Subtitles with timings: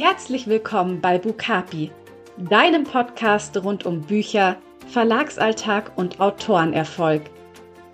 [0.00, 1.90] Herzlich willkommen bei Bukapi,
[2.36, 4.54] deinem Podcast rund um Bücher,
[4.86, 7.22] Verlagsalltag und Autorenerfolg.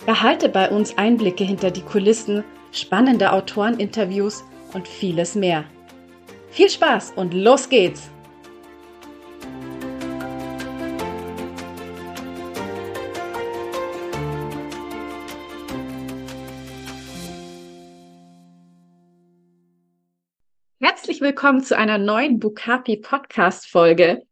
[0.04, 4.45] Erhalte bei uns Einblicke hinter die Kulissen, spannende Autoreninterviews
[4.75, 5.64] und vieles mehr.
[6.50, 8.11] Viel Spaß und los geht's!
[21.25, 24.27] Willkommen zu einer neuen Bukapi Podcast Folge.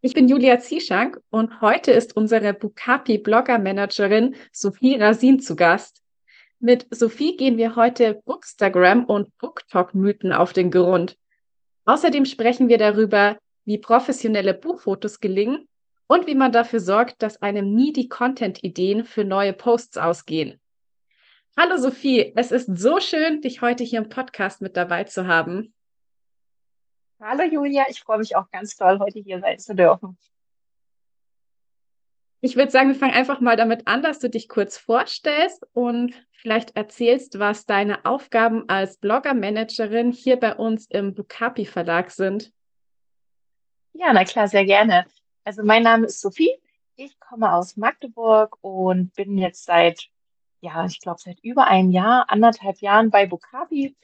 [0.00, 6.02] Ich bin Julia Zieschank und heute ist unsere Bukapi Blogger Managerin Sophie Rasin zu Gast.
[6.58, 11.18] Mit Sophie gehen wir heute Bookstagram und Booktalk Mythen auf den Grund.
[11.84, 15.68] Außerdem sprechen wir darüber, wie professionelle Buchfotos gelingen
[16.06, 20.58] und wie man dafür sorgt, dass einem nie die Content-Ideen für neue Posts ausgehen.
[21.58, 25.74] Hallo Sophie, es ist so schön, dich heute hier im Podcast mit dabei zu haben.
[27.20, 30.16] Hallo Julia, ich freue mich auch ganz toll, heute hier sein zu dürfen.
[32.40, 36.14] Ich würde sagen, wir fangen einfach mal damit an, dass du dich kurz vorstellst und
[36.30, 42.52] vielleicht erzählst, was deine Aufgaben als Blogger-Managerin hier bei uns im Bukapi Verlag sind.
[43.94, 45.04] Ja, na klar, sehr gerne.
[45.42, 46.52] Also mein Name ist Sophie.
[46.94, 50.08] Ich komme aus Magdeburg und bin jetzt seit,
[50.60, 53.96] ja, ich glaube seit über einem Jahr, anderthalb Jahren bei Bukapi.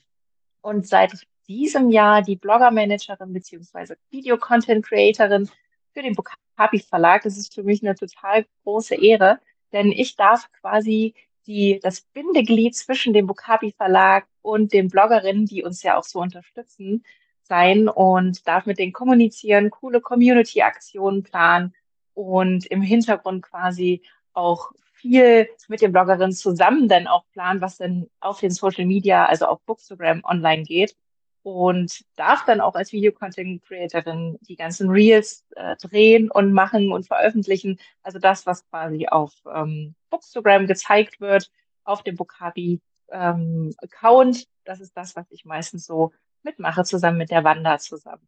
[0.62, 5.48] Und seit ich diesem Jahr die Blogger-Managerin beziehungsweise Video-Content-Creatorin
[5.92, 7.23] für den Bukapi Verlag.
[7.23, 9.39] Das ist für mich eine total große Ehre,
[9.73, 11.14] denn ich darf quasi
[11.47, 16.20] die, das Bindeglied zwischen dem Bukapi Verlag und den Bloggerinnen, die uns ja auch so
[16.20, 17.05] unterstützen,
[17.42, 21.75] sein und darf mit denen kommunizieren, coole Community-Aktionen planen
[22.14, 28.08] und im Hintergrund quasi auch viel mit den Bloggerinnen zusammen dann auch planen, was denn
[28.20, 30.97] auf den Social Media, also auf Bookstagram online geht
[31.45, 37.78] und darf dann auch als Video-Content-Creatorin die ganzen Reels äh, drehen und machen und veröffentlichen.
[38.03, 41.51] Also das, was quasi auf ähm, Bookstagram gezeigt wird,
[41.85, 42.80] auf dem Bookhabi
[43.11, 48.27] ähm, Account, das ist das, was ich meistens so mitmache, zusammen mit der Wanda zusammen.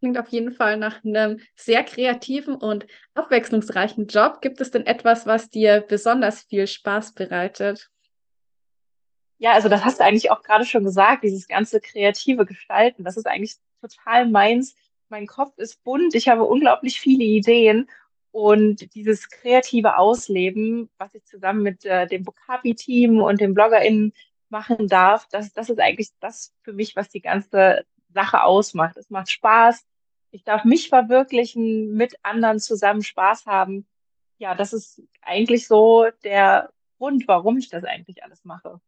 [0.00, 4.40] Klingt auf jeden Fall nach einem sehr kreativen und abwechslungsreichen Job.
[4.42, 7.90] Gibt es denn etwas, was dir besonders viel Spaß bereitet?
[9.38, 13.16] Ja, also das hast du eigentlich auch gerade schon gesagt, dieses ganze kreative Gestalten, das
[13.16, 14.74] ist eigentlich total meins.
[15.08, 17.88] Mein Kopf ist bunt, ich habe unglaublich viele Ideen
[18.32, 24.12] und dieses kreative Ausleben, was ich zusammen mit äh, dem Bokabi-Team und den BloggerInnen
[24.48, 28.96] machen darf, das, das ist eigentlich das für mich, was die ganze Sache ausmacht.
[28.96, 29.84] Es macht Spaß.
[30.30, 33.86] Ich darf mich verwirklichen, mit anderen zusammen Spaß haben.
[34.38, 38.80] Ja, das ist eigentlich so der Grund, warum ich das eigentlich alles mache.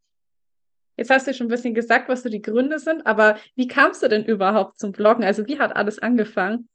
[0.99, 4.03] Jetzt hast du schon ein bisschen gesagt, was so die Gründe sind, aber wie kamst
[4.03, 5.23] du denn überhaupt zum Bloggen?
[5.23, 6.69] Also wie hat alles angefangen?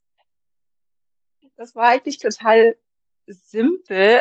[1.56, 2.74] Das war eigentlich total
[3.26, 4.20] simpel.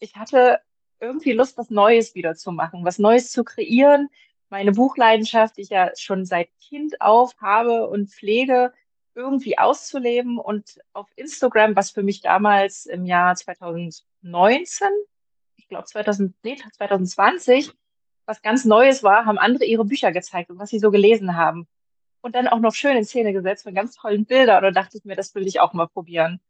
[0.00, 0.58] Ich hatte
[0.98, 4.08] irgendwie Lust, was Neues wieder zu machen, was Neues zu kreieren.
[4.48, 8.72] Meine Buchleidenschaft, die ich ja schon seit Kind auf habe und pflege,
[9.14, 14.88] irgendwie auszuleben und auf Instagram, was für mich damals im Jahr 2019,
[15.54, 17.72] ich glaube 2000, nee, 2020,
[18.26, 21.66] was ganz Neues war, haben andere ihre Bücher gezeigt und was sie so gelesen haben.
[22.20, 24.64] Und dann auch noch schön in Szene gesetzt mit ganz tollen Bildern.
[24.64, 26.40] Und da dachte ich mir, das will ich auch mal probieren.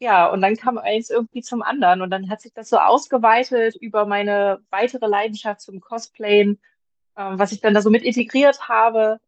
[0.00, 2.02] Ja, und dann kam eins irgendwie zum anderen.
[2.02, 6.60] Und dann hat sich das so ausgeweitet über meine weitere Leidenschaft zum Cosplayen,
[7.16, 9.20] äh, was ich dann da so mit integriert habe.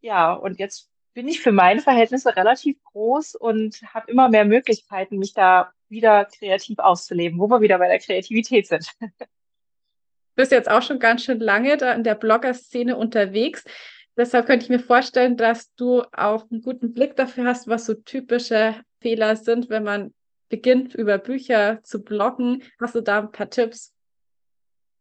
[0.00, 5.18] Ja, und jetzt bin ich für meine Verhältnisse relativ groß und habe immer mehr Möglichkeiten,
[5.18, 8.92] mich da wieder kreativ auszuleben, wo wir wieder bei der Kreativität sind.
[10.38, 13.64] bist jetzt auch schon ganz schön lange da in der Blogger-Szene unterwegs.
[14.16, 17.94] Deshalb könnte ich mir vorstellen, dass du auch einen guten Blick dafür hast, was so
[17.94, 20.14] typische Fehler sind, wenn man
[20.48, 22.62] beginnt, über Bücher zu bloggen.
[22.80, 23.92] Hast du da ein paar Tipps?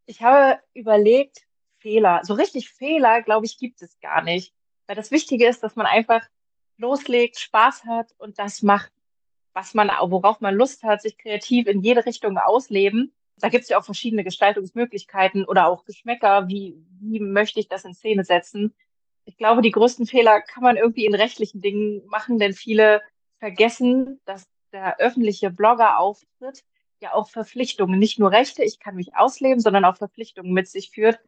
[0.07, 1.45] Ich habe überlegt,
[1.77, 2.21] Fehler.
[2.23, 4.55] So richtig Fehler, glaube ich, gibt es gar nicht.
[4.87, 6.25] Weil das Wichtige ist, dass man einfach
[6.77, 8.91] loslegt, Spaß hat und das macht,
[9.53, 13.69] was man, worauf man Lust hat, sich kreativ in jede Richtung ausleben da gibt es
[13.69, 18.73] ja auch verschiedene Gestaltungsmöglichkeiten oder auch Geschmäcker, wie, wie möchte ich das in Szene setzen.
[19.25, 23.01] Ich glaube, die größten Fehler kann man irgendwie in rechtlichen Dingen machen, denn viele
[23.39, 26.63] vergessen, dass der öffentliche Blogger-Auftritt
[26.99, 30.89] ja auch Verpflichtungen, nicht nur Rechte, ich kann mich ausleben, sondern auch Verpflichtungen mit sich
[30.89, 31.19] führt.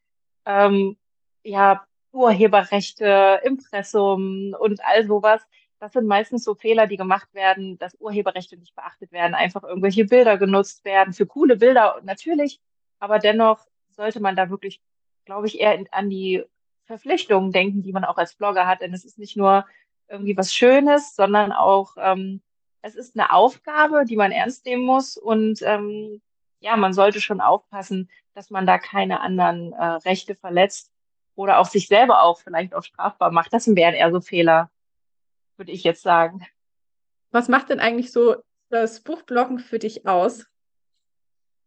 [0.46, 0.98] Ähm,
[1.44, 5.42] ja, Urheberrechte, Impressum und all sowas.
[5.80, 10.06] Das sind meistens so Fehler, die gemacht werden, dass Urheberrechte nicht beachtet werden, einfach irgendwelche
[10.06, 12.60] Bilder genutzt werden, für coole Bilder natürlich,
[13.00, 14.82] aber dennoch sollte man da wirklich,
[15.26, 16.44] glaube ich, eher an die
[16.86, 18.82] Verpflichtungen denken, die man auch als Blogger hat.
[18.82, 19.66] Denn es ist nicht nur
[20.08, 22.42] irgendwie was Schönes, sondern auch, ähm,
[22.82, 25.18] es ist eine Aufgabe, die man ernst nehmen muss.
[25.18, 26.22] Und ähm,
[26.60, 30.92] ja, man sollte schon aufpassen, dass man da keine anderen äh, Rechte verletzt
[31.36, 33.54] oder auch sich selber auch vielleicht auch strafbar macht.
[33.54, 34.72] Das wären eher so Fehler,
[35.60, 36.46] würde ich jetzt sagen.
[37.32, 38.38] Was macht denn eigentlich so
[38.70, 40.48] das Buchbloggen für dich aus?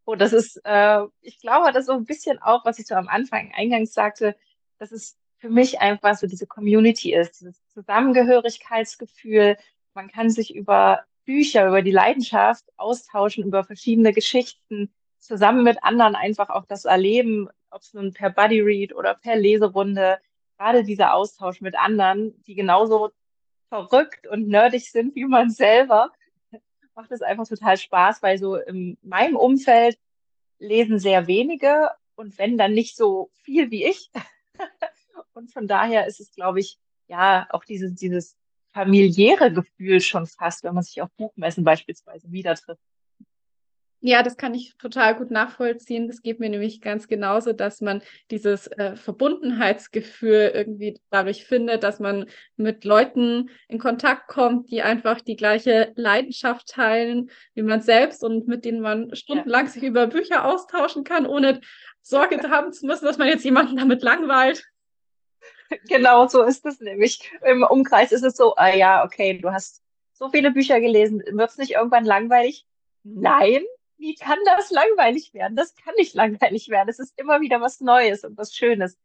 [0.04, 2.96] Oh, das ist, äh, ich glaube, das ist so ein bisschen auch, was ich so
[2.96, 4.34] am Anfang eingangs sagte,
[4.78, 9.56] dass es für mich einfach so diese Community ist, dieses Zusammengehörigkeitsgefühl.
[9.94, 16.16] Man kann sich über Bücher, über die Leidenschaft austauschen, über verschiedene Geschichten, zusammen mit anderen
[16.16, 20.18] einfach auch das erleben, ob es nun per Buddy Read oder per Leserunde,
[20.58, 23.10] gerade dieser Austausch mit anderen, die genauso
[23.72, 26.12] verrückt und nerdig sind wie man selber,
[26.94, 29.96] macht es einfach total Spaß, weil so in meinem Umfeld
[30.58, 34.10] lesen sehr wenige und wenn dann nicht so viel wie ich.
[35.32, 36.76] und von daher ist es, glaube ich,
[37.08, 38.36] ja, auch dieses, dieses
[38.74, 42.82] familiäre Gefühl schon fast, wenn man sich auf Buchmessen beispielsweise wieder trifft.
[44.04, 46.08] Ja, das kann ich total gut nachvollziehen.
[46.08, 48.02] Das geht mir nämlich ganz genauso, dass man
[48.32, 52.26] dieses äh, Verbundenheitsgefühl irgendwie dadurch findet, dass man
[52.56, 58.48] mit Leuten in Kontakt kommt, die einfach die gleiche Leidenschaft teilen wie man selbst und
[58.48, 59.70] mit denen man stundenlang ja.
[59.70, 61.60] sich über Bücher austauschen kann, ohne
[62.00, 64.64] Sorge haben zu müssen, dass man jetzt jemanden damit langweilt.
[65.88, 67.30] Genau so ist es nämlich.
[67.46, 69.80] Im Umkreis ist es so, ah ja, okay, du hast
[70.12, 72.66] so viele Bücher gelesen, wird es nicht irgendwann langweilig?
[73.04, 73.62] Nein,
[74.02, 75.54] wie kann das langweilig werden?
[75.54, 76.88] Das kann nicht langweilig werden.
[76.88, 78.98] Es ist immer wieder was Neues und was Schönes.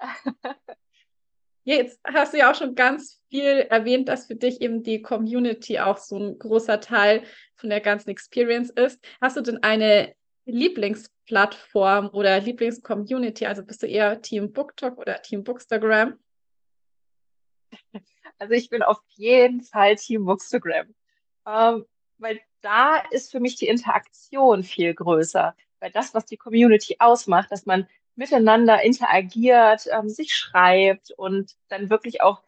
[1.64, 5.80] Jetzt hast du ja auch schon ganz viel erwähnt, dass für dich eben die Community
[5.80, 7.24] auch so ein großer Teil
[7.56, 9.04] von der ganzen Experience ist.
[9.20, 10.14] Hast du denn eine
[10.44, 13.46] Lieblingsplattform oder Lieblingscommunity?
[13.46, 16.18] Also bist du eher Team BookTok oder Team Bookstagram?
[18.38, 20.94] Also ich bin auf jeden Fall Team Bookstagram.
[21.46, 21.86] Ähm,
[22.18, 25.54] weil da ist für mich die Interaktion viel größer.
[25.80, 31.90] Weil das, was die Community ausmacht, dass man miteinander interagiert, ähm, sich schreibt und dann
[31.90, 32.42] wirklich auch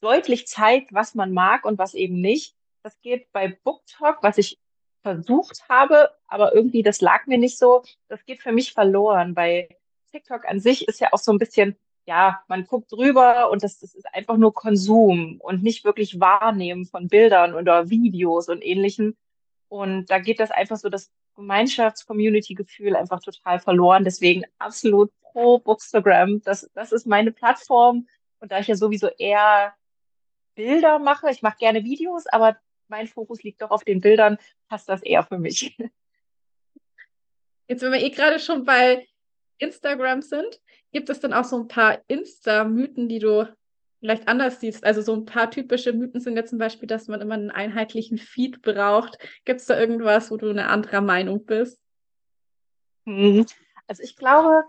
[0.00, 2.56] deutlich zeigt, was man mag und was eben nicht.
[2.82, 4.58] Das geht bei BookTalk, was ich
[5.02, 7.82] versucht habe, aber irgendwie das lag mir nicht so.
[8.08, 9.34] Das geht für mich verloren.
[9.34, 9.68] Bei
[10.10, 11.76] TikTok an sich ist ja auch so ein bisschen
[12.06, 16.84] ja, man guckt drüber und das, das ist einfach nur Konsum und nicht wirklich Wahrnehmen
[16.84, 19.16] von Bildern oder Videos und ähnlichem.
[19.68, 24.04] Und da geht das einfach so das Gemeinschafts-Community-Gefühl einfach total verloren.
[24.04, 26.42] Deswegen absolut pro Bookstagram.
[26.42, 28.08] Das, das ist meine Plattform.
[28.40, 29.72] Und da ich ja sowieso eher
[30.54, 32.56] Bilder mache, ich mache gerne Videos, aber
[32.88, 34.36] mein Fokus liegt doch auf den Bildern,
[34.68, 35.76] passt das eher für mich.
[37.68, 39.06] Jetzt, wenn wir eh gerade schon bei
[39.58, 40.60] Instagram sind,
[40.92, 43.48] Gibt es dann auch so ein paar Insta-Mythen, die du
[44.00, 44.84] vielleicht anders siehst?
[44.84, 48.18] Also so ein paar typische Mythen sind ja zum Beispiel, dass man immer einen einheitlichen
[48.18, 49.18] Feed braucht.
[49.46, 51.80] Gibt es da irgendwas, wo du eine andere Meinung bist?
[53.06, 53.46] Hm.
[53.86, 54.64] Also ich glaube,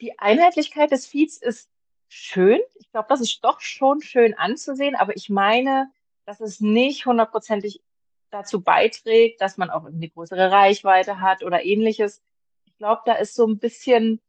[0.00, 1.70] die Einheitlichkeit des Feeds ist
[2.08, 2.60] schön.
[2.74, 5.88] Ich glaube, das ist doch schon schön anzusehen, aber ich meine,
[6.26, 7.80] dass es nicht hundertprozentig
[8.30, 12.22] dazu beiträgt, dass man auch eine größere Reichweite hat oder ähnliches.
[12.80, 14.22] Ich glaube, da ist so ein bisschen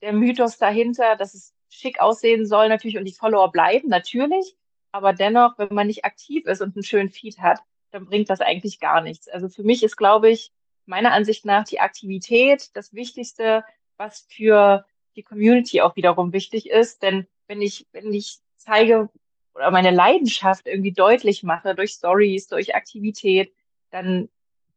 [0.00, 4.56] der Mythos dahinter, dass es schick aussehen soll natürlich und die Follower bleiben, natürlich.
[4.90, 8.40] Aber dennoch, wenn man nicht aktiv ist und einen schönen Feed hat, dann bringt das
[8.40, 9.28] eigentlich gar nichts.
[9.28, 10.50] Also für mich ist, glaube ich,
[10.86, 13.66] meiner Ansicht nach die Aktivität das Wichtigste,
[13.98, 17.02] was für die Community auch wiederum wichtig ist.
[17.02, 19.10] Denn wenn ich, wenn ich zeige
[19.54, 23.52] oder meine Leidenschaft irgendwie deutlich mache durch Stories, durch Aktivität,
[23.90, 24.30] dann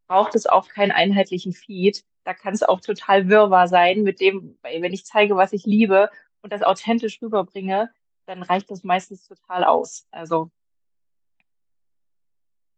[0.07, 4.57] braucht es auch keinen einheitlichen Feed, da kann es auch total wirrwarr sein mit dem,
[4.61, 6.09] wenn ich zeige, was ich liebe
[6.41, 7.91] und das authentisch rüberbringe,
[8.25, 10.07] dann reicht das meistens total aus.
[10.11, 10.51] Also.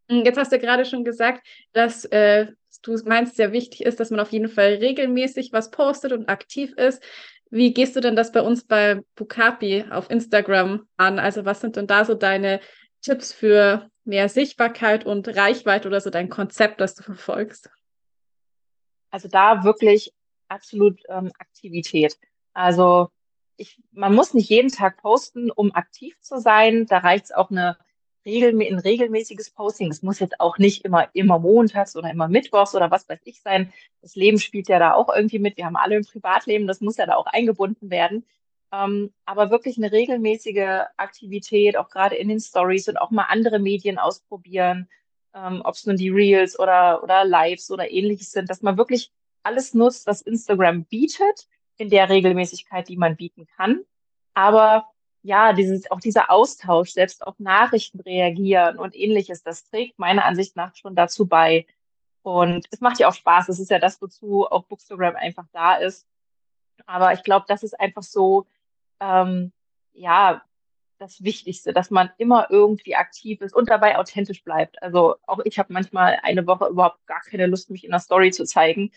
[0.09, 2.47] Hm, jetzt hast du gerade schon gesagt, dass äh,
[2.81, 6.73] du meinst, sehr wichtig ist, dass man auf jeden Fall regelmäßig was postet und aktiv
[6.73, 7.03] ist.
[7.49, 11.19] Wie gehst du denn das bei uns bei Bukapi auf Instagram an?
[11.19, 12.59] Also was sind denn da so deine
[13.01, 17.69] Tipps für mehr Sichtbarkeit und Reichweite oder so dein Konzept, das du verfolgst?
[19.13, 20.11] Also da wirklich
[20.47, 22.17] absolut ähm, Aktivität.
[22.53, 23.09] Also
[23.57, 26.87] ich, man muss nicht jeden Tag posten, um aktiv zu sein.
[26.87, 27.77] Da reicht es auch eine
[28.25, 29.91] regel, ein regelmäßiges Posting.
[29.91, 33.39] Es muss jetzt auch nicht immer, immer montags oder immer mittwochs oder was weiß ich
[33.39, 33.71] sein.
[34.01, 35.57] Das Leben spielt ja da auch irgendwie mit.
[35.57, 38.25] Wir haben alle ein Privatleben, das muss ja da auch eingebunden werden.
[38.71, 43.59] Ähm, aber wirklich eine regelmäßige Aktivität, auch gerade in den Stories und auch mal andere
[43.59, 44.89] Medien ausprobieren
[45.33, 49.11] ähm, ob es nun die Reels oder, oder Lives oder ähnliches sind, dass man wirklich
[49.43, 51.47] alles nutzt, was Instagram bietet,
[51.77, 53.81] in der Regelmäßigkeit, die man bieten kann.
[54.33, 54.87] Aber
[55.21, 60.55] ja, dieses, auch dieser Austausch, selbst auf Nachrichten reagieren und ähnliches, das trägt meiner Ansicht
[60.55, 61.65] nach schon dazu bei.
[62.21, 63.47] Und es macht ja auch Spaß.
[63.47, 66.07] Das ist ja das, wozu auch Bookstagram einfach da ist.
[66.85, 68.45] Aber ich glaube, das ist einfach so,
[68.99, 69.51] ähm,
[69.93, 70.43] ja,
[71.03, 74.81] das Wichtigste, dass man immer irgendwie aktiv ist und dabei authentisch bleibt.
[74.81, 78.31] Also auch ich habe manchmal eine Woche überhaupt gar keine Lust, mich in der Story
[78.31, 78.91] zu zeigen.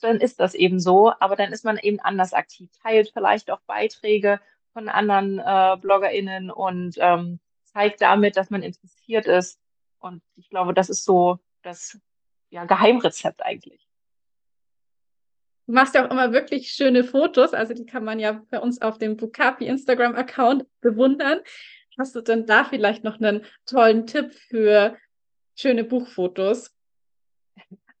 [0.00, 3.60] Dann ist das eben so, aber dann ist man eben anders aktiv, teilt vielleicht auch
[3.66, 4.40] Beiträge
[4.72, 9.58] von anderen äh, BloggerInnen und ähm, zeigt damit, dass man interessiert ist.
[9.98, 11.98] Und ich glaube, das ist so das
[12.50, 13.87] ja, Geheimrezept eigentlich.
[15.68, 18.80] Du machst ja auch immer wirklich schöne Fotos, also die kann man ja bei uns
[18.80, 21.40] auf dem Bukapi Instagram-Account bewundern.
[21.98, 24.96] Hast du denn da vielleicht noch einen tollen Tipp für
[25.54, 26.74] schöne Buchfotos?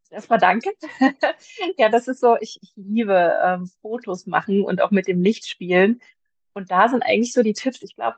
[0.08, 0.70] Erstmal danke.
[1.76, 5.46] ja, das ist so, ich, ich liebe ähm, Fotos machen und auch mit dem Licht
[5.46, 6.00] spielen.
[6.54, 7.82] Und da sind eigentlich so die Tipps.
[7.82, 8.16] Ich glaube,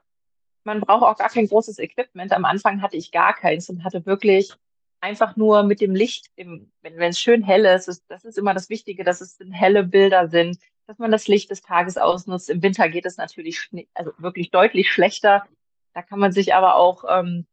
[0.62, 2.30] man braucht auch gar kein großes Equipment.
[2.32, 4.52] Am Anfang hatte ich gar keins und hatte wirklich
[5.00, 8.54] einfach nur mit dem Licht, im, wenn es schön hell ist, ist, das ist immer
[8.54, 12.50] das Wichtige, dass es helle Bilder sind, dass man das Licht des Tages ausnutzt.
[12.50, 15.46] Im Winter geht es natürlich also wirklich deutlich schlechter.
[15.94, 17.46] Da kann man sich aber auch ähm,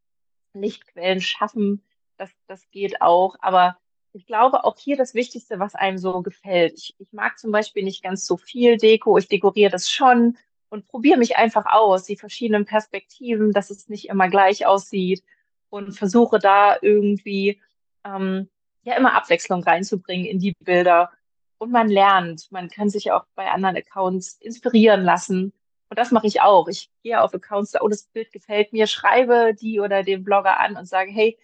[0.53, 1.83] Lichtquellen schaffen.
[2.17, 3.35] Das, das geht auch.
[3.39, 3.77] Aber
[4.13, 6.73] ich glaube auch hier das Wichtigste, was einem so gefällt.
[6.77, 9.17] Ich, ich mag zum Beispiel nicht ganz so viel Deko.
[9.17, 10.37] Ich dekoriere das schon
[10.69, 15.23] und probiere mich einfach aus, die verschiedenen Perspektiven, dass es nicht immer gleich aussieht
[15.69, 17.61] und versuche da irgendwie
[18.05, 18.49] ähm,
[18.83, 21.11] ja immer Abwechslung reinzubringen in die Bilder.
[21.57, 25.53] Und man lernt, man kann sich auch bei anderen Accounts inspirieren lassen.
[25.89, 26.67] Und das mache ich auch.
[26.67, 30.77] Ich gehe auf Accounts, oh, das Bild gefällt mir, schreibe die oder den Blogger an
[30.77, 31.37] und sage, hey,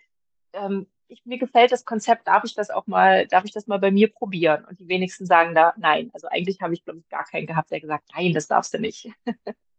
[0.54, 3.80] ähm, ich, mir gefällt das Konzept, darf ich das auch mal, darf ich das mal
[3.80, 4.66] bei mir probieren?
[4.66, 6.12] Und die wenigsten sagen da nein.
[6.14, 8.80] Also eigentlich habe ich, glaube ich, gar keinen gehabt, der gesagt, nein, das darfst du
[8.80, 9.10] nicht.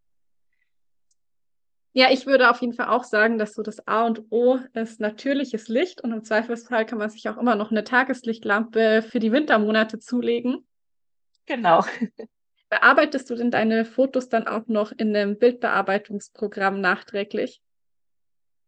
[1.96, 4.98] Ja, ich würde auf jeden Fall auch sagen, dass so das A und O ist
[4.98, 9.30] natürliches Licht und im Zweifelsfall kann man sich auch immer noch eine Tageslichtlampe für die
[9.30, 10.66] Wintermonate zulegen.
[11.46, 11.84] Genau.
[12.68, 17.62] Bearbeitest du denn deine Fotos dann auch noch in einem Bildbearbeitungsprogramm nachträglich?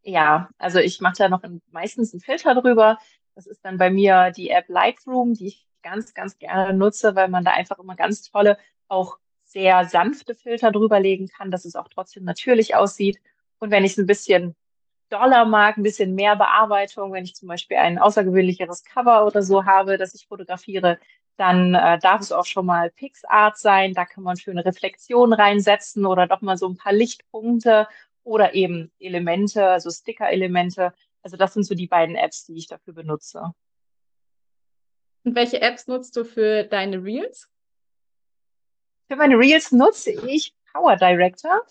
[0.03, 1.43] Ja, also ich mache da noch
[1.73, 2.97] meistens einen Filter drüber.
[3.35, 7.27] Das ist dann bei mir die App Lightroom, die ich ganz, ganz gerne nutze, weil
[7.27, 8.57] man da einfach immer ganz tolle,
[8.87, 9.19] auch
[9.57, 13.19] sehr sanfte Filter drüber legen kann, dass es auch trotzdem natürlich aussieht.
[13.59, 14.55] Und wenn ich es ein bisschen
[15.09, 19.65] doller mag, ein bisschen mehr Bearbeitung, wenn ich zum Beispiel ein außergewöhnlicheres Cover oder so
[19.65, 20.99] habe, das ich fotografiere,
[21.39, 23.95] dann äh, darf es auch schon mal PixArt sein.
[23.95, 27.89] Da kann man schöne Reflexionen reinsetzen oder doch mal so ein paar Lichtpunkte
[28.25, 30.93] oder eben Elemente, also Sticker-Elemente.
[31.23, 33.55] Also das sind so die beiden Apps, die ich dafür benutze.
[35.25, 37.49] Und welche Apps nutzt du für deine Reels?
[39.09, 41.63] Für meine Reels nutze ich Power Director.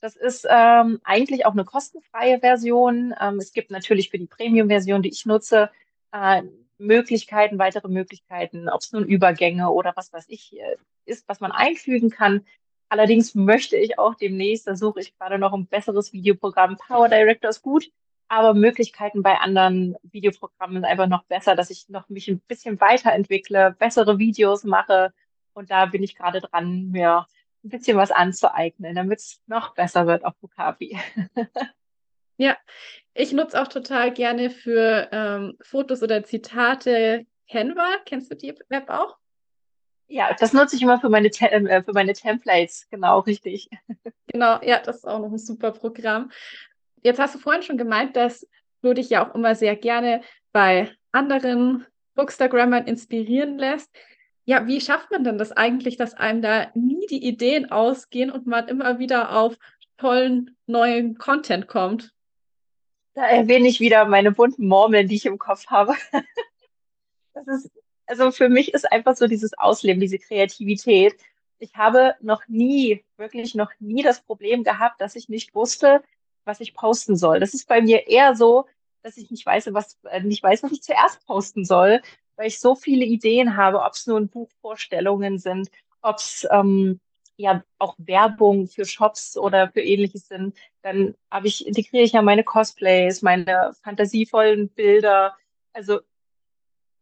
[0.00, 3.14] Das ist ähm, eigentlich auch eine kostenfreie Version.
[3.20, 5.70] Ähm, es gibt natürlich für die Premium-Version, die ich nutze,
[6.12, 6.42] äh,
[6.78, 11.52] Möglichkeiten, weitere Möglichkeiten, ob es nun Übergänge oder was weiß ich äh, ist, was man
[11.52, 12.44] einfügen kann.
[12.88, 16.76] Allerdings möchte ich auch demnächst, da suche ich gerade noch ein besseres Videoprogramm.
[16.76, 17.90] Power Director ist gut,
[18.28, 22.80] aber Möglichkeiten bei anderen Videoprogrammen sind einfach noch besser, dass ich noch mich ein bisschen
[22.80, 25.14] weiterentwickle, bessere Videos mache,
[25.54, 27.26] und da bin ich gerade dran, mir
[27.64, 30.98] ein bisschen was anzueignen, damit es noch besser wird auf Bukapi.
[32.36, 32.56] ja,
[33.14, 37.98] ich nutze auch total gerne für ähm, Fotos oder Zitate Canva.
[38.04, 39.16] Kennst du die Web auch?
[40.08, 43.70] Ja, das nutze ich immer für meine, äh, für meine Templates, genau, richtig.
[44.28, 46.30] Genau, ja, das ist auch noch ein super Programm.
[47.02, 48.48] Jetzt hast du vorhin schon gemeint, dass
[48.80, 53.94] du dich ja auch immer sehr gerne bei anderen Bookstagrammern inspirieren lässt.
[54.44, 58.46] Ja, wie schafft man denn das eigentlich, dass einem da nie die Ideen ausgehen und
[58.46, 59.56] man immer wieder auf
[59.98, 62.12] tollen neuen Content kommt?
[63.14, 65.94] Da erwähne ich wieder meine bunten Murmeln, die ich im Kopf habe.
[67.34, 67.70] Das ist,
[68.04, 71.14] also für mich ist einfach so dieses Ausleben, diese Kreativität.
[71.58, 76.02] Ich habe noch nie, wirklich noch nie das Problem gehabt, dass ich nicht wusste,
[76.44, 77.40] was ich posten soll.
[77.40, 78.66] Das ist bei mir eher so,
[79.02, 82.02] dass ich nicht weiß, was, äh, nicht weiß, was ich zuerst posten soll,
[82.36, 85.70] weil ich so viele Ideen habe, ob es nun Buchvorstellungen sind,
[86.00, 87.00] ob es ähm,
[87.36, 92.22] ja auch Werbung für Shops oder für ähnliches sind, dann habe ich, integriere ich ja
[92.22, 95.36] meine Cosplays, meine fantasievollen Bilder.
[95.72, 96.00] Also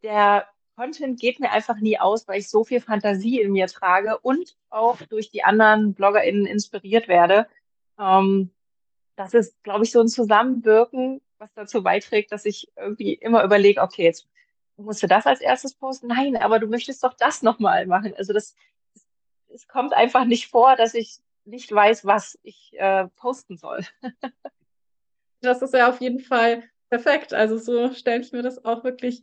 [0.03, 0.47] der
[0.77, 4.57] Content geht mir einfach nie aus, weil ich so viel Fantasie in mir trage und
[4.71, 7.47] auch durch die anderen BloggerInnen inspiriert werde.
[7.99, 8.51] Ähm,
[9.17, 13.83] das ist, glaube ich, so ein Zusammenwirken, was dazu beiträgt, dass ich irgendwie immer überlege,
[13.83, 14.27] okay, jetzt
[14.81, 16.09] musst du das als erstes posten?
[16.09, 18.15] Nein, aber du möchtest doch das nochmal machen.
[18.17, 18.55] Also das,
[19.49, 23.85] es kommt einfach nicht vor, dass ich nicht weiß, was ich äh, posten soll.
[25.41, 27.33] das ist ja auf jeden Fall perfekt.
[27.33, 29.23] Also so stelle ich mir das auch wirklich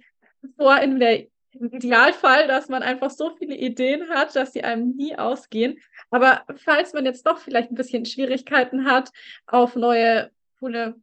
[0.58, 1.28] vor in der
[1.60, 5.80] im Idealfall, dass man einfach so viele Ideen hat, dass sie einem nie ausgehen.
[6.10, 9.12] Aber falls man jetzt doch vielleicht ein bisschen Schwierigkeiten hat,
[9.48, 10.96] auf neue coole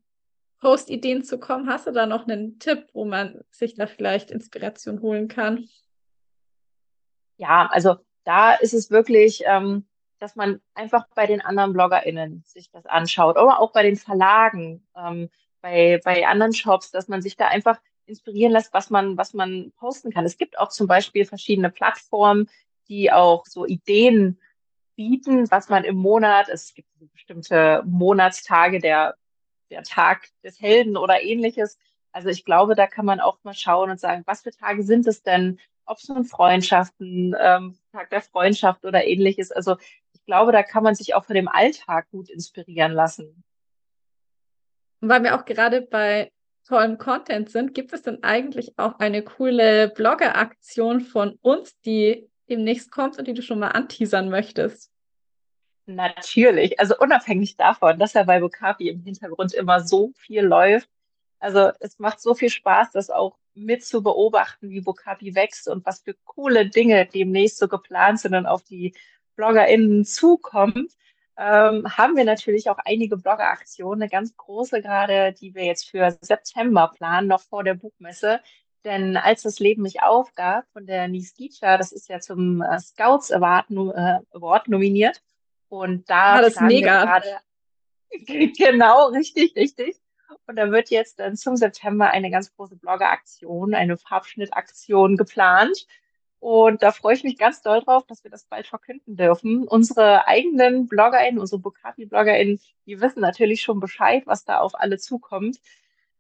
[0.65, 5.03] Post-Ideen zu kommen, hast du da noch einen Tipp, wo man sich da vielleicht Inspiration
[5.03, 5.69] holen kann?
[7.37, 9.87] Ja, also da ist es wirklich, ähm,
[10.21, 14.87] dass man einfach bei den anderen BloggerInnen sich das anschaut oder auch bei den Verlagen,
[14.97, 15.29] ähm,
[15.61, 19.71] bei, bei anderen Shops, dass man sich da einfach inspirieren lässt, was man, was man
[19.77, 20.25] posten kann.
[20.25, 22.49] Es gibt auch zum Beispiel verschiedene Plattformen,
[22.89, 24.41] die auch so Ideen
[24.97, 29.17] bieten, was man im Monat, es gibt bestimmte Monatstage, der,
[29.71, 31.79] der Tag des Helden oder ähnliches.
[32.13, 35.07] Also ich glaube, da kann man auch mal schauen und sagen, was für Tage sind
[35.07, 35.59] es denn?
[35.87, 39.51] Ob es nun Freundschaften, ähm, Tag der Freundschaft oder ähnliches.
[39.51, 39.77] Also
[40.13, 43.45] ich glaube, da kann man sich auch von dem Alltag gut inspirieren lassen.
[45.01, 46.33] weil wir auch gerade bei
[46.67, 52.91] tollen Content sind, gibt es denn eigentlich auch eine coole Blogger-Aktion von uns, die demnächst
[52.91, 54.94] kommt und die du schon mal anteasern möchtest?
[55.87, 60.89] Natürlich, also unabhängig davon, dass ja bei Bokapi im Hintergrund immer so viel läuft.
[61.39, 65.85] Also es macht so viel Spaß, das auch mit zu beobachten, wie Bokapi wächst und
[65.85, 68.95] was für coole Dinge demnächst so geplant sind und auf die
[69.37, 70.93] BloggerInnen zukommt
[71.37, 76.17] ähm, haben wir natürlich auch einige Blogger-Aktionen, eine ganz große gerade, die wir jetzt für
[76.21, 78.41] September planen, noch vor der Buchmesse.
[78.85, 82.79] Denn als das Leben mich aufgab von der Nies Gitscher, das ist ja zum äh,
[82.79, 85.23] Scouts Award, äh, Award, nominiert.
[85.69, 87.05] Und da ah, das ist mega.
[87.05, 87.41] gerade
[88.57, 89.97] genau, richtig, richtig.
[90.47, 95.87] Und da wird jetzt dann zum September eine ganz große Blogger-Aktion, eine Farbschnittaktion geplant.
[96.39, 99.67] Und da freue ich mich ganz doll drauf, dass wir das bald verkünden dürfen.
[99.67, 105.59] Unsere eigenen BloggerInnen, unsere Bukapi-BloggerInnen, die wissen natürlich schon Bescheid, was da auf alle zukommt.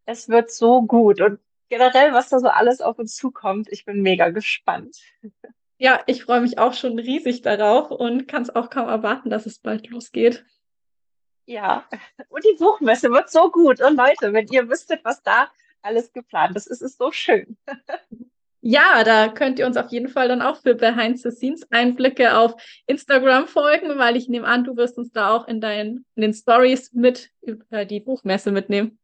[0.06, 1.20] Es wird so gut.
[1.20, 4.96] Und generell, was da so alles auf uns zukommt, ich bin mega gespannt.
[5.78, 9.46] Ja, ich freue mich auch schon riesig darauf und kann es auch kaum erwarten, dass
[9.46, 10.44] es bald losgeht.
[11.46, 11.86] Ja,
[12.28, 13.80] und die Buchmesse wird so gut.
[13.80, 15.50] Und Leute, wenn ihr wüsstet, was da
[15.82, 17.56] alles geplant ist, ist es so schön.
[18.66, 22.54] Ja, da könnt ihr uns auf jeden Fall dann auch für Behind-the-Scenes-Einblicke auf
[22.86, 26.32] Instagram folgen, weil ich nehme an, du wirst uns da auch in, deinen, in den
[26.32, 28.98] Stories mit über die Buchmesse mitnehmen.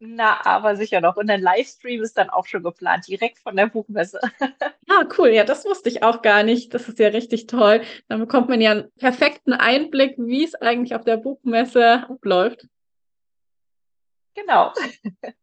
[0.00, 1.16] Na, aber sicher noch.
[1.16, 4.20] Und ein Livestream ist dann auch schon geplant, direkt von der Buchmesse.
[4.90, 5.28] Ah, cool.
[5.28, 6.72] Ja, das wusste ich auch gar nicht.
[6.72, 7.82] Das ist ja richtig toll.
[8.08, 12.66] Dann bekommt man ja einen perfekten Einblick, wie es eigentlich auf der Buchmesse abläuft.
[14.34, 14.72] Genau.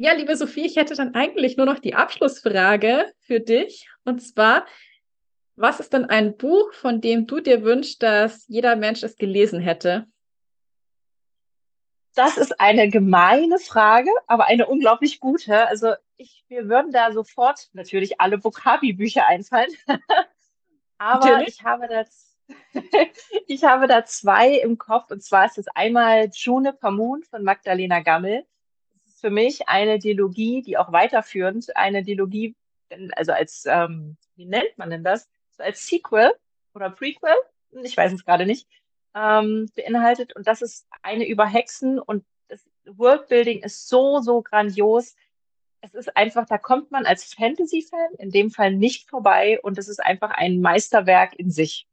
[0.00, 3.88] Ja, liebe Sophie, ich hätte dann eigentlich nur noch die Abschlussfrage für dich.
[4.04, 4.64] Und zwar,
[5.56, 9.58] was ist denn ein Buch, von dem du dir wünschst, dass jeder Mensch es gelesen
[9.58, 10.06] hätte?
[12.14, 15.66] Das ist eine gemeine Frage, aber eine unglaublich gute.
[15.68, 19.70] Also ich, wir würden da sofort natürlich alle Vokabi-Bücher einfallen.
[20.98, 21.48] aber natürlich.
[21.48, 22.36] ich habe das,
[23.46, 25.10] ich habe da zwei im Kopf.
[25.10, 28.44] Und zwar ist es einmal Juniper Moon von Magdalena Gammel
[29.20, 32.54] für mich eine Dialogie, die auch weiterführend eine Dialogie,
[33.16, 35.28] also als, ähm, wie nennt man denn das?
[35.56, 36.32] So als Sequel
[36.74, 37.34] oder Prequel,
[37.82, 38.68] ich weiß es gerade nicht,
[39.18, 40.34] ähm, beinhaltet.
[40.36, 45.16] Und das ist eine über Hexen und das Worldbuilding ist so, so grandios.
[45.80, 49.88] Es ist einfach, da kommt man als Fantasy-Fan in dem Fall nicht vorbei und es
[49.88, 51.86] ist einfach ein Meisterwerk in sich.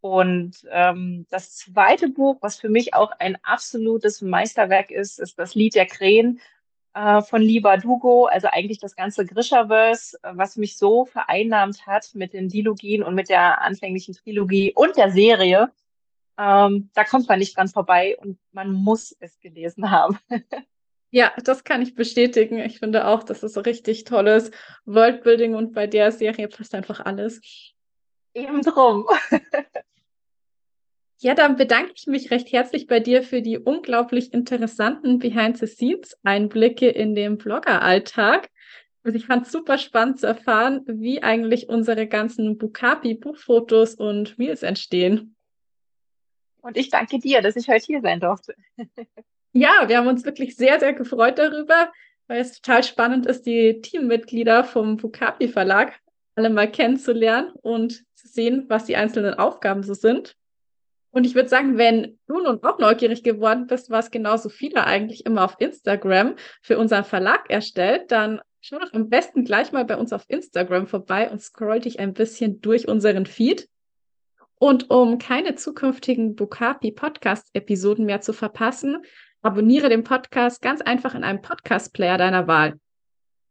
[0.00, 5.54] Und ähm, das zweite Buch, was für mich auch ein absolutes Meisterwerk ist, ist das
[5.54, 6.40] Lied der Krähen
[6.94, 12.32] äh, von Liba Dugo, also eigentlich das ganze Grishaverse, was mich so vereinnahmt hat mit
[12.32, 15.70] den Dilogien und mit der anfänglichen Trilogie und der Serie.
[16.40, 20.18] Ähm, da kommt man nicht dran vorbei und man muss es gelesen haben.
[21.12, 22.60] Ja, das kann ich bestätigen.
[22.60, 24.52] Ich finde auch, das ist so richtig tolles
[24.84, 27.40] Worldbuilding und bei der Serie passt einfach alles.
[28.32, 29.06] Eben drum.
[31.22, 37.14] Ja, dann bedanke ich mich recht herzlich bei dir für die unglaublich interessanten Behind-the-Scenes-Einblicke in
[37.14, 38.48] den Blogger-Alltag.
[39.02, 44.62] Also ich fand es super spannend zu erfahren, wie eigentlich unsere ganzen Bukapi-Buchfotos und Reels
[44.62, 45.36] entstehen.
[46.62, 48.54] Und ich danke dir, dass ich heute hier sein durfte.
[49.52, 51.92] ja, wir haben uns wirklich sehr, sehr gefreut darüber,
[52.26, 55.98] weil es total spannend ist, die Teammitglieder vom Bukapi Verlag
[56.36, 60.36] alle mal kennenzulernen und zu sehen, was die einzelnen Aufgaben so sind.
[61.12, 65.26] Und ich würde sagen, wenn du nun auch neugierig geworden bist, was genauso viele eigentlich
[65.26, 69.96] immer auf Instagram für unseren Verlag erstellt, dann schau doch am besten gleich mal bei
[69.96, 73.68] uns auf Instagram vorbei und scroll dich ein bisschen durch unseren Feed.
[74.62, 78.98] Und um keine zukünftigen Bukapi Podcast-Episoden mehr zu verpassen,
[79.40, 82.78] abonniere den Podcast ganz einfach in einem Podcast-Player deiner Wahl.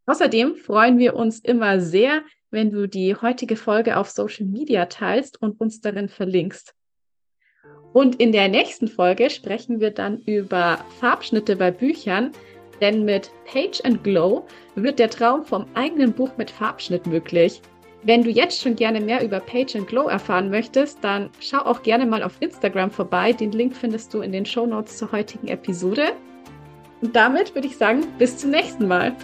[0.06, 5.42] Außerdem freuen wir uns immer sehr, wenn du die heutige Folge auf Social Media teilst
[5.42, 6.76] und uns darin verlinkst.
[7.92, 12.34] Und in der nächsten Folge sprechen wir dann über Farbschnitte bei Büchern,
[12.82, 14.46] denn mit Page and Glow
[14.76, 17.64] wird der Traum vom eigenen Buch mit Farbschnitt möglich.
[18.04, 21.84] Wenn du jetzt schon gerne mehr über Page and Glow erfahren möchtest, dann schau auch
[21.84, 23.34] gerne mal auf Instagram vorbei.
[23.34, 26.14] Den Link findest du in den Show Notes zur heutigen Episode.
[27.02, 29.16] Und damit würde ich sagen, bis zum nächsten Mal.